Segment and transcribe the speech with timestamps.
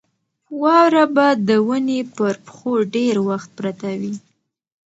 [0.61, 4.15] واوره به د ونې پر پښو ډېر وخت پرته وي.